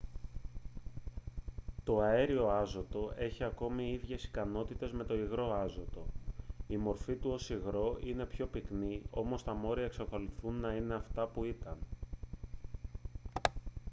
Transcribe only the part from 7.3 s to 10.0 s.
υγρό είναι πιο πυκνή όμως τα μόρια